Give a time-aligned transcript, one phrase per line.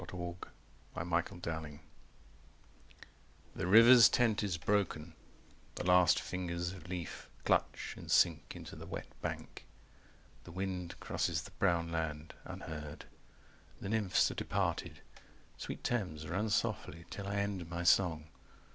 [0.01, 0.35] THE
[0.95, 1.79] FIRE SERMON
[3.55, 5.13] The river's tent is broken:
[5.75, 9.67] the last fingers of leaf Clutch and sink into the wet bank.
[10.43, 13.05] The wind Crosses the brown land, unheard.
[13.79, 15.01] The nymphs are departed.
[15.57, 18.25] Sweet Thames, run softly, till I end my song.